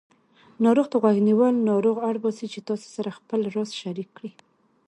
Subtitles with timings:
[0.63, 4.31] ناروغ ته غوږ نیول ناروغ اړباسي چې تاسې سره خپل راز شریک کړي